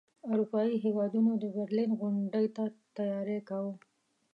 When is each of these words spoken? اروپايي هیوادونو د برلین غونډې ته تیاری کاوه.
اروپايي 0.31 0.75
هیوادونو 0.85 1.31
د 1.37 1.43
برلین 1.55 1.91
غونډې 1.99 2.45
ته 2.55 2.63
تیاری 2.97 3.39
کاوه. 3.49 3.73